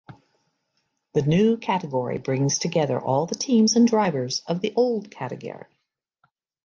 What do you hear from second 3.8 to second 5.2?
drivers of the old